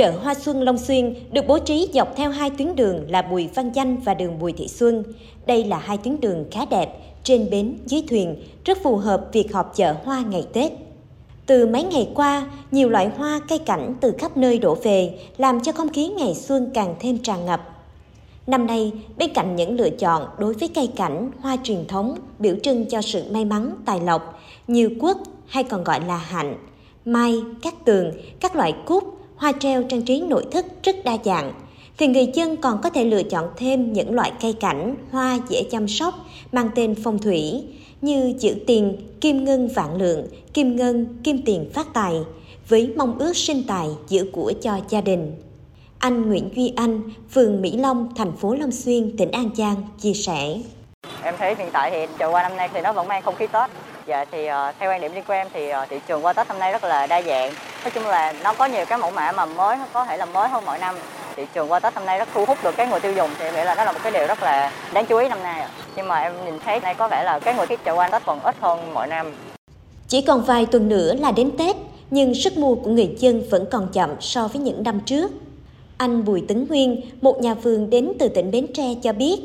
Chợ 0.00 0.12
Hoa 0.22 0.34
Xuân 0.34 0.62
Long 0.62 0.78
Xuyên 0.78 1.14
được 1.32 1.46
bố 1.46 1.58
trí 1.58 1.88
dọc 1.94 2.16
theo 2.16 2.30
hai 2.30 2.50
tuyến 2.50 2.76
đường 2.76 3.10
là 3.10 3.22
Bùi 3.22 3.48
Văn 3.54 3.70
Danh 3.74 3.96
và 3.96 4.14
đường 4.14 4.38
Bùi 4.38 4.52
Thị 4.52 4.68
Xuân. 4.68 5.04
Đây 5.46 5.64
là 5.64 5.78
hai 5.78 5.96
tuyến 5.96 6.20
đường 6.20 6.44
khá 6.50 6.64
đẹp, 6.70 6.88
trên 7.24 7.50
bến, 7.50 7.78
dưới 7.86 8.02
thuyền, 8.10 8.36
rất 8.64 8.78
phù 8.82 8.96
hợp 8.96 9.28
việc 9.32 9.52
họp 9.52 9.76
chợ 9.76 9.94
hoa 10.04 10.20
ngày 10.20 10.46
Tết. 10.52 10.72
Từ 11.46 11.66
mấy 11.66 11.84
ngày 11.84 12.08
qua, 12.14 12.50
nhiều 12.70 12.88
loại 12.88 13.10
hoa 13.16 13.40
cây 13.48 13.58
cảnh 13.58 13.94
từ 14.00 14.12
khắp 14.18 14.36
nơi 14.36 14.58
đổ 14.58 14.74
về, 14.74 15.18
làm 15.38 15.60
cho 15.60 15.72
không 15.72 15.88
khí 15.88 16.08
ngày 16.08 16.34
xuân 16.34 16.70
càng 16.74 16.94
thêm 17.00 17.18
tràn 17.18 17.46
ngập. 17.46 17.60
Năm 18.46 18.66
nay, 18.66 18.92
bên 19.16 19.32
cạnh 19.34 19.56
những 19.56 19.76
lựa 19.76 19.90
chọn 19.90 20.26
đối 20.38 20.54
với 20.54 20.68
cây 20.68 20.86
cảnh, 20.96 21.30
hoa 21.40 21.56
truyền 21.64 21.86
thống 21.88 22.14
biểu 22.38 22.54
trưng 22.62 22.86
cho 22.86 23.02
sự 23.02 23.24
may 23.30 23.44
mắn, 23.44 23.74
tài 23.84 24.00
lộc, 24.00 24.40
như 24.66 24.90
quốc 25.00 25.18
hay 25.46 25.64
còn 25.64 25.84
gọi 25.84 26.00
là 26.06 26.16
hạnh, 26.16 26.56
mai, 27.04 27.42
các 27.62 27.84
tường, 27.84 28.12
các 28.40 28.56
loại 28.56 28.74
cúc, 28.86 29.19
hoa 29.40 29.52
treo 29.60 29.82
trang 29.82 30.02
trí 30.02 30.20
nội 30.20 30.44
thất 30.50 30.66
rất 30.82 31.04
đa 31.04 31.16
dạng, 31.24 31.52
thì 31.98 32.06
người 32.06 32.26
dân 32.34 32.56
còn 32.56 32.80
có 32.82 32.90
thể 32.90 33.04
lựa 33.04 33.22
chọn 33.22 33.48
thêm 33.56 33.92
những 33.92 34.14
loại 34.14 34.32
cây 34.40 34.52
cảnh, 34.52 34.94
hoa 35.10 35.38
dễ 35.48 35.62
chăm 35.70 35.88
sóc, 35.88 36.14
mang 36.52 36.70
tên 36.74 36.94
phong 37.04 37.18
thủy, 37.18 37.62
như 38.00 38.34
chữ 38.40 38.54
tiền, 38.66 38.96
kim 39.20 39.44
ngân 39.44 39.68
vạn 39.68 39.96
lượng, 39.96 40.26
kim 40.54 40.76
ngân, 40.76 41.18
kim 41.24 41.42
tiền 41.42 41.70
phát 41.74 41.86
tài, 41.94 42.14
với 42.68 42.92
mong 42.96 43.18
ước 43.18 43.36
sinh 43.36 43.62
tài 43.68 43.88
giữ 44.08 44.26
của 44.32 44.52
cho 44.62 44.78
gia 44.88 45.00
đình. 45.00 45.34
Anh 45.98 46.28
Nguyễn 46.28 46.50
Duy 46.56 46.72
Anh, 46.76 47.02
phường 47.30 47.62
Mỹ 47.62 47.76
Long, 47.76 48.08
thành 48.16 48.32
phố 48.32 48.54
Long 48.54 48.72
Xuyên, 48.72 49.16
tỉnh 49.16 49.30
An 49.30 49.50
Giang 49.56 49.76
chia 50.00 50.14
sẻ. 50.14 50.58
Em 51.22 51.34
thấy 51.38 51.54
hiện 51.54 51.68
tại 51.72 51.90
thì 51.90 52.14
chợ 52.18 52.30
hoa 52.30 52.42
năm 52.42 52.56
nay 52.56 52.68
thì 52.74 52.80
nó 52.80 52.92
vẫn 52.92 53.08
mang 53.08 53.22
không 53.22 53.34
khí 53.34 53.46
Tết. 53.46 53.70
Dạ 54.06 54.24
thì 54.24 54.44
uh, 54.44 54.52
theo 54.78 54.90
quan 54.90 55.00
điểm 55.00 55.12
riêng 55.14 55.24
của 55.26 55.32
em 55.32 55.46
thì 55.52 55.68
uh, 55.68 55.88
thị 55.90 55.96
trường 56.08 56.22
hoa 56.22 56.32
Tết 56.32 56.48
năm 56.48 56.58
nay 56.58 56.72
rất 56.72 56.84
là 56.84 57.06
đa 57.06 57.22
dạng. 57.22 57.52
Nói 57.84 57.90
chung 57.90 58.06
là 58.06 58.34
nó 58.44 58.52
có 58.52 58.64
nhiều 58.64 58.84
cái 58.88 58.98
mẫu 58.98 59.10
mã 59.10 59.32
mà 59.32 59.46
mới 59.46 59.78
có 59.92 60.04
thể 60.04 60.16
là 60.16 60.24
mới 60.24 60.48
hơn 60.48 60.64
mọi 60.64 60.78
năm. 60.78 60.94
Thị 61.36 61.46
trường 61.54 61.72
qua 61.72 61.80
Tết 61.80 61.94
năm 61.94 62.06
nay 62.06 62.18
rất 62.18 62.28
thu 62.34 62.44
hút 62.44 62.58
được 62.64 62.76
cái 62.76 62.86
người 62.86 63.00
tiêu 63.00 63.12
dùng 63.12 63.30
thì 63.38 63.44
nghĩa 63.44 63.56
nghĩ 63.56 63.64
là 63.64 63.74
đó 63.74 63.84
là 63.84 63.92
một 63.92 63.98
cái 64.02 64.12
điều 64.12 64.26
rất 64.26 64.42
là 64.42 64.72
đáng 64.92 65.06
chú 65.06 65.18
ý 65.18 65.28
năm 65.28 65.42
nay. 65.42 65.66
Nhưng 65.96 66.08
mà 66.08 66.18
em 66.18 66.32
nhìn 66.44 66.58
thấy 66.64 66.80
nay 66.80 66.94
có 66.94 67.08
vẻ 67.08 67.22
là 67.24 67.38
cái 67.38 67.54
người 67.54 67.66
thích 67.66 67.80
chợ 67.84 67.94
qua 67.94 68.08
Tết 68.08 68.22
còn 68.26 68.40
ít 68.40 68.56
hơn 68.60 68.94
mọi 68.94 69.06
năm. 69.06 69.32
Chỉ 70.08 70.22
còn 70.22 70.42
vài 70.42 70.66
tuần 70.66 70.88
nữa 70.88 71.14
là 71.14 71.32
đến 71.32 71.50
Tết, 71.58 71.76
nhưng 72.10 72.34
sức 72.34 72.58
mua 72.58 72.74
của 72.74 72.90
người 72.90 73.16
dân 73.18 73.42
vẫn 73.50 73.66
còn 73.70 73.88
chậm 73.92 74.10
so 74.20 74.48
với 74.48 74.62
những 74.62 74.82
năm 74.82 75.00
trước. 75.00 75.30
Anh 75.96 76.24
Bùi 76.24 76.42
Tấn 76.48 76.66
Nguyên, 76.68 77.00
một 77.20 77.40
nhà 77.40 77.54
vườn 77.54 77.90
đến 77.90 78.12
từ 78.18 78.28
tỉnh 78.28 78.50
Bến 78.50 78.66
Tre 78.74 78.84
cho 79.02 79.12
biết, 79.12 79.40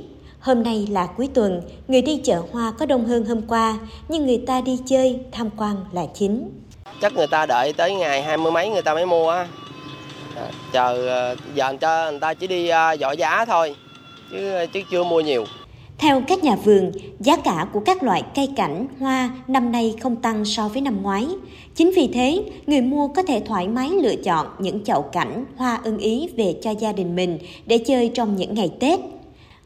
Hôm 0.46 0.64
nay 0.64 0.88
là 0.92 1.06
cuối 1.06 1.30
tuần, 1.34 1.62
người 1.88 2.02
đi 2.02 2.18
chợ 2.18 2.42
hoa 2.52 2.72
có 2.72 2.86
đông 2.86 3.06
hơn 3.06 3.26
hôm 3.26 3.42
qua, 3.42 3.78
nhưng 4.10 4.26
người 4.26 4.38
ta 4.48 4.62
đi 4.62 4.80
chơi, 4.86 5.20
tham 5.32 5.50
quan 5.58 5.76
là 5.92 6.06
chính. 6.14 6.50
Chắc 7.02 7.14
người 7.14 7.28
ta 7.28 7.46
đợi 7.46 7.74
tới 7.74 7.96
ngày 7.96 8.24
hai 8.24 8.38
mươi 8.38 8.52
mấy 8.52 8.70
người 8.70 8.82
ta 8.82 8.94
mới 8.94 9.06
mua 9.06 9.30
á. 9.30 9.48
Chờ 10.74 11.36
giờ 11.56 11.76
cho 11.82 12.12
người 12.12 12.20
ta 12.20 12.34
chỉ 12.34 12.48
đi 12.48 12.68
dõi 13.00 13.18
giá 13.18 13.46
thôi, 13.46 13.76
chứ 14.32 14.52
chứ 14.74 14.82
chưa 14.92 15.04
mua 15.04 15.20
nhiều. 15.20 15.46
Theo 15.98 16.22
các 16.28 16.44
nhà 16.44 16.56
vườn, 16.56 16.92
giá 17.20 17.38
cả 17.38 17.68
của 17.74 17.80
các 17.80 18.04
loại 18.04 18.24
cây 18.36 18.50
cảnh, 18.56 18.88
hoa 19.00 19.30
năm 19.48 19.72
nay 19.72 19.96
không 20.02 20.16
tăng 20.16 20.46
so 20.46 20.68
với 20.68 20.82
năm 20.82 21.02
ngoái. 21.02 21.28
Chính 21.76 21.92
vì 21.96 22.10
thế, 22.14 22.44
người 22.68 22.82
mua 22.82 23.08
có 23.08 23.24
thể 23.24 23.42
thoải 23.46 23.68
mái 23.68 23.90
lựa 23.90 24.16
chọn 24.16 24.48
những 24.60 24.84
chậu 24.84 25.02
cảnh, 25.02 25.46
hoa 25.58 25.80
ưng 25.84 25.98
ý 25.98 26.30
về 26.38 26.56
cho 26.64 26.72
gia 26.72 26.92
đình 26.92 27.16
mình 27.16 27.40
để 27.66 27.78
chơi 27.78 28.12
trong 28.14 28.36
những 28.36 28.56
ngày 28.56 28.72
Tết. 28.80 29.00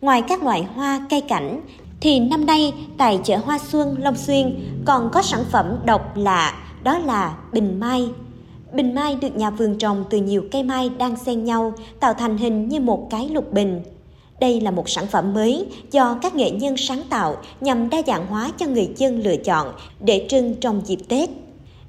Ngoài 0.01 0.21
các 0.27 0.43
loại 0.43 0.63
hoa 0.75 1.07
cây 1.09 1.21
cảnh, 1.21 1.61
thì 2.01 2.19
năm 2.19 2.45
nay 2.45 2.73
tại 2.97 3.19
chợ 3.23 3.37
Hoa 3.37 3.59
Xuân 3.59 3.95
Long 3.99 4.15
Xuyên 4.15 4.59
còn 4.85 5.09
có 5.13 5.21
sản 5.21 5.43
phẩm 5.51 5.79
độc 5.85 6.17
lạ, 6.17 6.53
đó 6.83 6.99
là 6.99 7.37
bình 7.51 7.79
mai. 7.79 8.09
Bình 8.73 8.95
mai 8.95 9.15
được 9.15 9.35
nhà 9.35 9.49
vườn 9.49 9.77
trồng 9.77 10.03
từ 10.09 10.17
nhiều 10.17 10.43
cây 10.51 10.63
mai 10.63 10.89
đang 10.97 11.15
xen 11.15 11.43
nhau, 11.43 11.73
tạo 11.99 12.13
thành 12.13 12.37
hình 12.37 12.69
như 12.69 12.79
một 12.79 13.07
cái 13.09 13.29
lục 13.29 13.53
bình. 13.53 13.81
Đây 14.39 14.61
là 14.61 14.71
một 14.71 14.89
sản 14.89 15.07
phẩm 15.07 15.33
mới 15.33 15.65
do 15.91 16.17
các 16.21 16.35
nghệ 16.35 16.51
nhân 16.51 16.77
sáng 16.77 17.01
tạo 17.09 17.35
nhằm 17.61 17.89
đa 17.89 18.01
dạng 18.07 18.27
hóa 18.27 18.51
cho 18.57 18.65
người 18.65 18.89
dân 18.97 19.21
lựa 19.23 19.35
chọn 19.35 19.73
để 19.99 20.25
trưng 20.29 20.55
trong 20.55 20.81
dịp 20.85 20.99
Tết. 21.07 21.29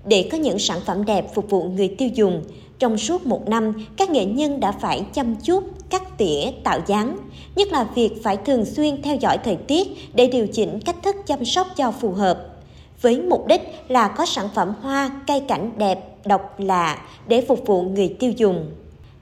Để 0.05 0.29
có 0.33 0.39
những 0.39 0.59
sản 0.59 0.79
phẩm 0.87 1.05
đẹp 1.05 1.35
phục 1.35 1.51
vụ 1.51 1.63
người 1.63 1.89
tiêu 1.89 2.09
dùng, 2.15 2.43
trong 2.81 2.99
suốt 2.99 3.27
một 3.27 3.49
năm, 3.49 3.73
các 3.97 4.11
nghệ 4.11 4.25
nhân 4.25 4.61
đã 4.61 4.73
phải 4.73 5.05
chăm 5.13 5.37
chút, 5.37 5.65
cắt 5.91 6.03
tỉa, 6.19 6.51
tạo 6.65 6.81
dáng, 6.87 7.17
nhất 7.57 7.69
là 7.73 7.85
việc 7.95 8.11
phải 8.25 8.37
thường 8.37 8.65
xuyên 8.65 9.03
theo 9.03 9.17
dõi 9.17 9.39
thời 9.45 9.57
tiết 9.57 9.89
để 10.15 10.27
điều 10.27 10.47
chỉnh 10.47 10.81
cách 10.85 10.97
thức 11.03 11.17
chăm 11.27 11.45
sóc 11.45 11.67
cho 11.77 11.91
phù 11.91 12.13
hợp. 12.13 12.39
Với 13.03 13.21
mục 13.21 13.47
đích 13.47 13.61
là 13.89 14.09
có 14.09 14.27
sản 14.27 14.49
phẩm 14.55 14.75
hoa, 14.83 15.11
cây 15.27 15.43
cảnh 15.49 15.73
đẹp, 15.77 15.99
độc 16.25 16.55
lạ 16.61 16.99
để 17.27 17.45
phục 17.49 17.67
vụ 17.67 17.83
người 17.83 18.17
tiêu 18.21 18.33
dùng. 18.37 18.71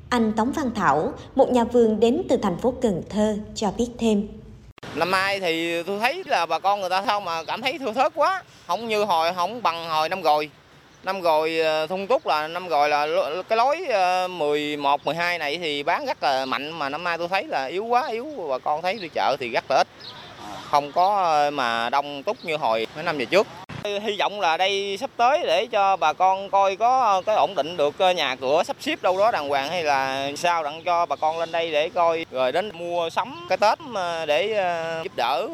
Anh 0.09 0.33
Tống 0.33 0.53
Văn 0.53 0.71
Thảo, 0.75 1.13
một 1.35 1.53
nhà 1.53 1.65
vườn 1.65 2.01
đến 2.01 2.23
từ 2.29 2.37
thành 2.37 2.59
phố 2.59 2.75
Cần 2.81 3.03
Thơ, 3.09 3.37
cho 3.55 3.73
biết 3.79 3.89
thêm. 3.99 4.29
Năm 4.95 5.11
nay 5.11 5.41
thì 5.41 5.83
tôi 5.83 5.99
thấy 5.99 6.23
là 6.27 6.47
bà 6.47 6.59
con 6.59 6.81
người 6.81 6.91
ta 6.91 7.03
sao 7.07 7.21
mà 7.21 7.45
cảm 7.45 7.63
thấy 7.63 7.79
thưa 7.79 7.93
thớt 7.93 8.13
quá, 8.15 8.43
không 8.67 8.89
như 8.89 9.05
hồi 9.05 9.33
không 9.35 9.63
bằng 9.63 9.89
hồi 9.89 10.09
năm 10.09 10.23
rồi 10.23 10.51
năm 11.05 11.21
rồi 11.23 11.59
ờ, 11.59 11.87
thung 11.87 12.07
túc 12.07 12.27
là 12.27 12.49
năm 12.49 12.69
rồi 12.69 12.89
là 12.89 13.07
cái 13.49 13.57
lối 13.57 13.87
ờ, 13.87 14.29
11, 14.29 15.07
12 15.07 15.39
này 15.39 15.59
thì 15.59 15.83
bán 15.83 16.07
rất 16.07 16.23
là 16.23 16.47
mạnh 16.47 16.71
mà 16.71 16.89
năm 16.89 17.05
nay 17.05 17.19
tôi 17.19 17.29
thấy 17.29 17.45
là 17.45 17.65
yếu 17.65 17.85
quá 17.85 18.09
yếu 18.09 18.25
và 18.25 18.59
con 18.59 18.83
thấy 18.83 18.99
đi 18.99 19.09
chợ 19.15 19.37
thì 19.41 19.49
rất 19.49 19.65
là 19.69 19.77
ít. 19.77 19.87
Không 20.71 20.93
có 20.93 21.23
ờ, 21.23 21.51
mà 21.51 21.91
đông 21.91 22.23
túc 22.23 22.37
như 22.45 22.57
hồi 22.57 22.87
mấy 22.95 23.05
năm 23.05 23.19
về 23.19 23.25
trước. 23.25 23.47
Hy 23.85 24.17
vọng 24.19 24.41
là 24.41 24.57
đây 24.57 24.97
sắp 25.01 25.11
tới 25.17 25.43
để 25.47 25.67
cho 25.67 25.97
bà 25.97 26.13
con 26.13 26.51
coi 26.51 26.77
có 26.77 27.23
cái 27.27 27.37
ổn 27.37 27.55
định 27.55 27.77
được 27.77 27.95
nhà 28.17 28.37
cửa 28.41 28.63
sắp 28.63 28.77
xếp 28.81 29.03
đâu 29.03 29.19
đó 29.19 29.31
đàng 29.31 29.49
hoàng 29.49 29.69
hay 29.69 29.85
là 29.85 30.31
sao 30.37 30.63
đặng 30.63 30.83
cho 30.85 31.07
bà 31.07 31.17
con 31.17 31.39
lên 31.39 31.53
đây 31.53 31.73
để 31.73 31.89
coi 31.89 32.27
rồi 32.31 32.53
đến 32.53 32.71
mua 32.75 33.11
sắm 33.11 33.47
cái 33.49 33.59
tết 33.59 33.79
để 34.27 34.49
giúp 35.05 35.13
đỡ 35.17 35.49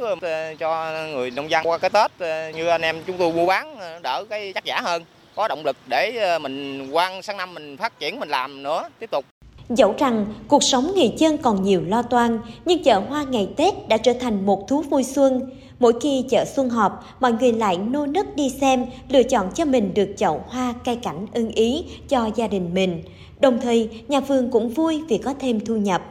cho 0.59 0.93
người 1.12 1.31
nông 1.31 1.50
dân. 1.50 1.66
Qua 1.66 1.78
cái 1.78 1.91
tết 1.91 2.11
như 2.55 2.66
anh 2.66 2.82
em 2.82 3.03
chúng 3.06 3.19
tôi 3.19 3.32
mua 3.32 3.47
bán 3.47 3.76
đỡ 4.03 4.25
cái 4.31 4.53
chắc 4.53 4.65
giả 4.65 4.81
hơn 4.81 5.05
có 5.37 5.49
động 5.49 5.65
lực 5.65 5.77
để 5.87 6.17
ờ, 6.17 6.39
mình 6.39 6.89
quan 6.93 7.22
sang 7.22 7.37
năm 7.37 7.55
mình 7.55 7.77
phát 7.77 7.99
triển 7.99 8.21
mình 8.21 8.28
làm 8.28 8.62
nữa 8.62 8.89
tiếp 8.99 9.11
tục 9.11 9.25
Dẫu 9.69 9.95
rằng 9.99 10.27
cuộc 10.49 10.62
sống 10.62 10.93
người 10.95 11.12
dân 11.19 11.39
còn 11.39 11.62
nhiều 11.62 11.83
lo 11.87 12.03
toan, 12.03 12.39
nhưng 12.65 12.83
chợ 12.83 13.00
hoa 13.09 13.22
ngày 13.22 13.49
Tết 13.56 13.89
đã 13.89 13.97
trở 13.97 14.12
thành 14.12 14.47
một 14.47 14.69
thú 14.69 14.83
vui 14.83 15.05
xuân. 15.05 15.50
Mỗi 15.78 15.93
khi 16.00 16.25
chợ 16.31 16.44
xuân 16.44 16.71
họp, 16.71 17.05
mọi 17.21 17.33
người 17.33 17.53
lại 17.53 17.77
nô 17.77 18.06
nức 18.06 18.37
đi 18.37 18.50
xem, 18.61 18.87
lựa 19.09 19.23
chọn 19.23 19.50
cho 19.55 19.65
mình 19.65 19.94
được 19.94 20.09
chậu 20.17 20.44
hoa 20.49 20.75
cây 20.84 20.97
cảnh 20.97 21.27
ưng 21.33 21.50
ý 21.50 21.84
cho 22.09 22.31
gia 22.34 22.47
đình 22.47 22.75
mình. 22.75 23.03
Đồng 23.41 23.61
thời, 23.61 23.89
nhà 24.09 24.21
vườn 24.21 24.50
cũng 24.50 24.69
vui 24.69 25.03
vì 25.09 25.19
có 25.19 25.34
thêm 25.41 25.61
thu 25.65 25.77
nhập. 25.77 26.03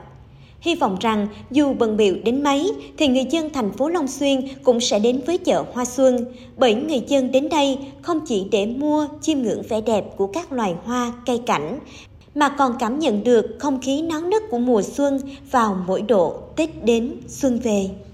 Hy 0.63 0.75
vọng 0.75 0.97
rằng 1.00 1.28
dù 1.51 1.74
bận 1.74 1.97
biểu 1.97 2.16
đến 2.24 2.44
mấy 2.44 2.72
thì 2.97 3.07
người 3.07 3.25
dân 3.29 3.50
thành 3.50 3.72
phố 3.72 3.90
Long 3.90 4.07
Xuyên 4.07 4.41
cũng 4.63 4.79
sẽ 4.79 5.00
đến 5.00 5.22
với 5.28 5.38
chợ 5.38 5.63
Hoa 5.74 5.85
Xuân, 5.85 6.25
bởi 6.57 6.74
người 6.75 7.01
dân 7.07 7.31
đến 7.31 7.50
đây 7.50 7.78
không 8.01 8.19
chỉ 8.25 8.46
để 8.51 8.66
mua 8.66 9.07
chiêm 9.22 9.40
ngưỡng 9.40 9.62
vẻ 9.62 9.81
đẹp 9.81 10.18
của 10.18 10.28
các 10.28 10.51
loài 10.51 10.75
hoa, 10.85 11.13
cây 11.25 11.41
cảnh, 11.46 11.79
mà 12.35 12.50
còn 12.50 12.75
cảm 12.79 13.00
nhận 13.00 13.24
được 13.24 13.46
không 13.59 13.81
khí 13.81 14.01
náo 14.01 14.22
nức 14.22 14.44
của 14.50 14.57
mùa 14.57 14.81
xuân 14.81 15.19
vào 15.51 15.78
mỗi 15.88 16.01
độ 16.01 16.34
Tết 16.56 16.85
đến 16.85 17.16
xuân 17.28 17.59
về. 17.63 17.90